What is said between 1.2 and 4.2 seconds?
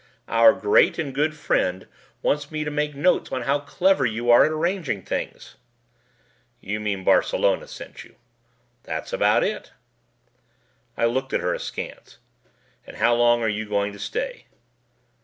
friend wants me to make notes on how clever